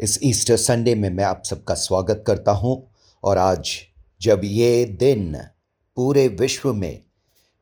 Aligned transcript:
इस 0.00 0.18
Easter 0.22 0.56
Sunday 0.56 0.94
में 0.94 1.10
मैं 1.10 1.24
आप 1.24 1.42
सबका 1.44 1.74
स्वागत 1.74 2.24
करता 2.26 2.52
हूँ 2.52 2.90
और 3.24 3.38
आज 3.38 3.70
जब 4.22 4.40
ये 4.44 4.84
दिन 4.84 5.36
पूरे 5.96 6.28
विश्व 6.28 6.74
में 6.74 7.02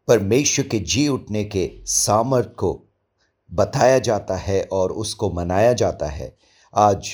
परमेश्वर 0.09 0.69
के 0.69 0.79
जी 0.79 1.09
उठने 1.09 1.45
के 1.45 1.71
सामर्थ 1.87 2.55
को 2.55 2.85
बताया 3.53 3.99
जाता 3.99 4.37
है 4.37 4.69
और 4.73 4.93
उसको 4.93 5.31
मनाया 5.31 5.73
जाता 5.73 6.07
है, 6.07 6.37
आज 6.75 7.11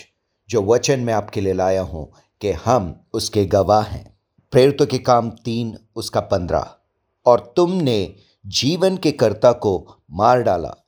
जो 0.51 0.63
वचन 0.63 1.01
मैं 1.01 1.15
आपके 1.15 1.41
लिए 1.41 1.53
लाया 1.53 1.83
हूँ 1.83 2.13
कि 2.41 2.51
हम 2.51 3.05
उसके 3.13 3.45
गवाह 3.47 3.83
हैं। 3.83 4.19
प्रेरित 4.53 4.89
के 4.91 4.99
काम 4.99 5.31
तीन, 5.31 5.79
उसका 5.97 6.21
पंद्रह। 6.21 6.75
और 7.27 7.53
तुमने 7.57 8.15
जीवन 8.47 8.97
के 8.97 9.13
कर्ता 9.13 9.53
को 9.53 9.99
मार 10.11 10.43
डाला 10.43 10.80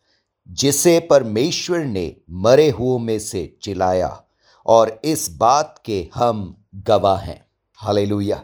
जिसे 0.52 0.98
परमेश्वर 1.00 1.78
ने 1.78 2.16
मरे 2.30 2.68
हुओं 2.70 2.98
में 2.98 3.18
से 3.18 3.58
चिलाया 3.62 4.22
और 4.66 5.00
इस 5.04 5.30
बात 5.36 5.82
के 5.84 6.08
हम 6.14 6.64
गवाह 6.74 7.18
हैं। 7.18 7.46
हालेलुया। 7.78 8.42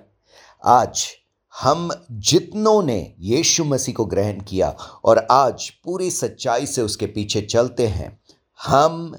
आज 0.64 1.06
हम 1.54 1.90
जितनों 2.10 2.82
ने 2.82 3.14
यीशु 3.18 3.64
मसीह 3.64 3.94
को 3.94 4.04
ग्रहण 4.04 4.40
किया 4.40 4.70
और 5.04 5.26
आज 5.30 5.68
पूरी 5.84 6.10
सच्चाई 6.10 6.66
से 6.66 6.82
उसके 6.82 7.06
पीछे 7.06 7.42
चलते 7.42 7.86
हैं, 7.86 8.20
हम 8.60 9.16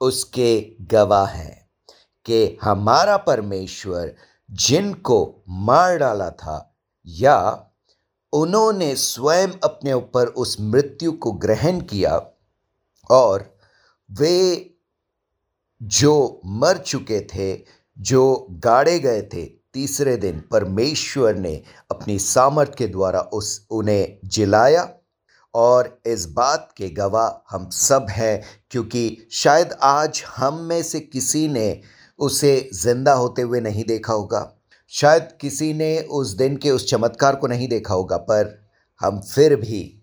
उसके 0.00 0.76
गवाह 0.80 1.26
हैं 1.26 1.68
कि 2.26 2.58
हमारा 2.62 3.16
परमेश्वर 3.16 4.14
जिनको 4.50 5.42
मार 5.48 5.96
डाला 5.96 6.30
था 6.30 6.74
या 7.06 7.66
उन्होंने 8.32 8.96
स्वयं 8.96 9.48
अपने 9.64 9.92
ऊपर 9.92 10.26
उस 10.26 10.56
मृत्यु 10.60 11.12
को 11.12 11.32
ग्रहण 11.32 11.80
किया 11.80 12.20
और 13.10 13.56
वे 14.10 14.66
जो 15.82 16.40
मर 16.46 16.78
चुके 16.78 17.20
थे, 17.20 17.64
जो 17.98 18.46
गाड़े 18.50 18.98
गए 18.98 19.22
थे, 19.22 19.44
तीसरे 19.74 20.16
दिन 20.16 20.42
परमेश्वर 20.50 21.34
ने 21.34 21.62
अपनी 21.90 22.18
सामर्थ 22.18 22.74
के 22.74 22.86
द्वारा 22.86 23.20
उस, 23.20 23.66
उन्हें 23.70 24.18
जिलाया 24.24 24.88
और 25.54 26.00
इस 26.06 26.26
बात 26.26 26.74
के 26.76 26.88
गवाह 26.88 27.56
हम 27.56 27.68
सब 27.70 28.06
हैं 28.10 28.42
क्योंकि 28.70 29.28
शायद 29.32 29.72
आज 29.82 30.22
हम 30.36 30.54
में 30.54 30.82
से 30.82 31.00
किसी 31.00 31.48
ने 31.48 31.80
उसे 32.18 32.70
ज़िंदा 32.74 33.12
होते 33.12 33.42
हुए 33.42 33.60
नहीं 33.60 33.84
देखा 33.84 34.12
होगा। 34.12 34.59
शायद 34.92 35.28
किसी 35.40 35.74
ने 35.74 36.00
उस 36.00 36.28
दिन 36.28 36.56
के 36.56 36.70
उस 36.70 36.90
चमत्कार 36.90 37.36
को 37.36 37.46
नहीं 37.46 37.68
देखा 37.68 37.94
होगा, 37.94 38.16
पर 38.16 38.68
हम 39.00 39.20
फिर 39.20 39.56
भी 39.56 40.02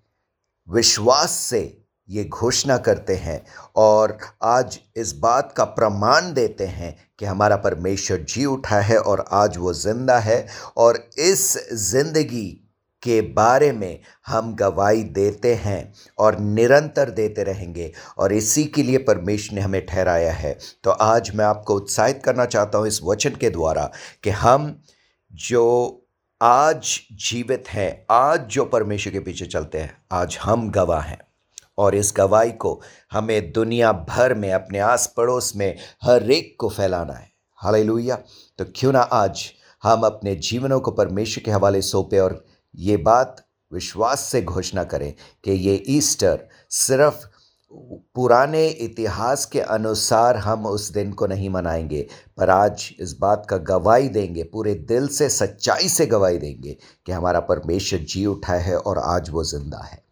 विश्वास 0.69 1.31
से 1.31 1.83
ये 2.09 2.23
घोषणा 2.25 2.77
करते 2.77 3.15
हैं 3.15 3.45
और 3.75 4.17
आज 4.43 4.79
इस 4.97 5.13
बात 5.13 5.53
का 5.57 5.63
प्रमाण 5.63 6.33
देते 6.33 6.65
हैं 6.65 6.97
कि 7.19 7.25
हमारा 7.25 7.55
परमेश्वर 7.55 8.17
जी 8.17 8.45
उठा 8.45 8.79
है 8.79 8.97
और 8.97 9.25
आज 9.31 9.57
वो 9.57 9.73
ज़िंदा 9.73 10.19
है 10.19 10.47
और 10.77 11.09
इस 11.17 11.69
ज़िंदगी 11.73 12.66
के 13.03 13.21
बारे 13.21 13.71
में 13.71 13.99
हम 14.27 14.55
गवाही 14.55 15.03
देते 15.03 15.55
हैं 15.55 15.93
और 16.17 16.39
निरंतर 16.39 17.09
देते 17.09 17.43
रहेंगे 17.43 17.93
और 18.17 18.33
इसी 18.33 18.63
के 18.65 18.83
लिए 18.83 18.97
परमेश्वर 18.97 19.55
ने 19.55 19.61
हमें 19.61 19.85
ठहराया 19.85 20.31
है। 20.31 20.57
तो 20.83 20.91
आज 20.91 21.35
मैं 21.35 21.45
आपको 21.45 21.75
उत्साहित 21.75 22.21
करना 22.25 22.45
चाहता 22.45 22.77
हूँ 22.77 22.87
इस 22.87 22.99
वचन 23.03 23.29
के 23.29 23.49
द्वारा 23.49 23.91
कि 24.23 24.29
हम 24.29 24.81
जो 25.33 26.03
आज 26.41 26.99
जीवित 27.11 27.63
हैं, 27.69 28.05
आज 28.11 28.39
जो 28.41 28.65
परमेश्वर 28.65 29.13
के 29.13 29.19
पीछे 29.19 29.45
चलते 29.45 29.77
हैं, 29.77 29.97
आज 30.11 30.37
हम 30.43 30.71
गवाह 30.71 31.01
हैं। 31.01 31.19
और 31.77 31.95
इस 31.95 32.13
गवाही 32.17 32.51
को 32.51 32.81
हमें 33.11 33.51
दुनिया 33.51 33.91
भर 33.91 34.33
में, 34.33 34.53
अपने 34.53 34.79
आस 34.79 35.13
पड़ोस 35.17 35.53
में 35.55 35.77
हर 36.03 36.31
एक 36.31 36.55
को 36.59 36.69
फैलाना 36.69 37.13
है। 37.13 37.31
हालेलुया। 37.55 38.15
तो 38.57 38.65
क्यों 38.75 38.91
ना 38.91 38.99
आज 38.99 39.51
हम 39.83 40.01
अपने 40.01 40.35
जीवनों 40.35 40.79
को 40.79 40.91
परमेश्वर 40.91 41.43
के 41.43 41.51
हवाले 41.51 41.81
सौंपे 41.81 42.19
और 42.19 42.45
ये 42.77 42.97
बात 42.97 43.45
विश्वास 43.73 44.19
से 44.19 44.41
घोषणा 44.41 44.83
करें 44.83 45.13
कि 45.43 45.51
ये 45.51 45.83
ईस्टर 45.89 46.47
सिर्फ़ 46.69 47.25
पुराने 48.15 48.67
इतिहास 48.67 49.45
के 49.45 49.59
अनुसार 49.59 50.37
हम 50.37 50.65
उस 50.65 50.91
दिन 50.91 51.11
को 51.11 51.27
नहीं 51.27 51.49
मनाएँगे, 51.49 52.07
पर 52.37 52.49
आज 52.49 52.93
इस 52.99 53.17
बात 53.19 53.45
का 53.49 53.57
गवाही 53.57 54.09
देंगे, 54.09 54.43
पूरे 54.43 54.75
दिल 54.75 55.07
से, 55.07 55.29
सच्चाई 55.29 55.89
से 55.89 56.05
गवाही 56.05 56.37
देंगे 56.37 56.77
कि 57.05 57.11
हमारा 57.11 57.39
परमेश्वर 57.39 57.99
जी 57.99 58.25
उठा 58.25 58.53
है 58.53 58.77
और 58.77 58.97
आज 58.97 59.29
वो 59.29 59.43
ज़िंदा 59.43 59.83
है। 59.83 60.03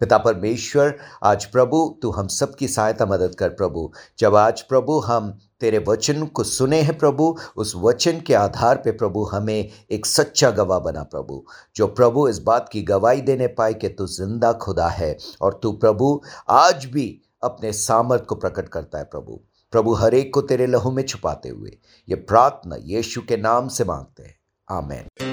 पिता 0.00 0.18
परमेश्वर, 0.18 0.98
आज 1.22 1.44
प्रभु, 1.44 1.98
तू 2.02 2.10
हम 2.10 2.28
सब 2.28 2.54
की 2.54 2.68
सहायता 2.68 3.06
मदद 3.06 3.34
कर 3.34 3.48
प्रभु। 3.48 3.92
जब 4.18 4.36
आज 4.36 4.62
प्रभु 4.62 4.98
हम 4.98 5.38
तेरे 5.60 5.78
वचन 5.88 6.24
को 6.26 6.44
सुने 6.44 6.80
हैं 6.80 6.98
प्रभु। 6.98 7.36
उस 7.56 7.72
वचन 7.76 8.20
के 8.20 8.34
आधार 8.34 8.76
पे 8.76 8.90
प्रभु 8.92 9.24
हमें 9.24 9.70
एक 9.90 10.06
सच्चा 10.06 10.50
गवाह 10.50 10.78
बना 10.78 11.02
प्रभु। 11.02 11.42
जो 11.76 11.86
प्रभु 11.86 12.28
इस 12.28 12.38
बात 12.38 12.68
की 12.72 12.82
गवाही 12.82 13.20
देने 13.20 13.46
पाए 13.46 13.74
कि 13.74 13.88
तू 13.88 14.06
ज़िंदा 14.06 14.52
खुदा 14.52 14.88
है 14.88 15.16
और 15.40 15.60
तू 15.62 15.72
प्रभु 15.72 16.20
आज 16.48 16.84
भी 16.84 17.22
अपने 17.42 17.72
सामर्थ 17.72 18.24
को 18.24 18.34
प्रकट 18.34 18.68
करता 18.68 18.98
है 18.98 19.04
प्रभु। 19.04 19.40
प्रभु 19.72 19.94
हर 19.94 20.14
एक 20.14 20.34
को 20.34 20.40
तेरे 20.40 20.66
लहू 20.66 20.90
में 20.90 21.02
छुपाते 21.02 21.48
हुए। 21.48 21.78
ये 22.08 22.14
प्रार्थना 22.14 22.76
यीशु 22.80 23.20
के 23.20 23.36
नाम 23.36 23.68
से 23.68 23.84
मांगते 23.84 24.22
हैं। 24.22 24.38
आमेन। 24.68 25.27